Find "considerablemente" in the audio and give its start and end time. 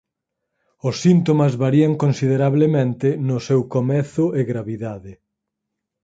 2.03-3.07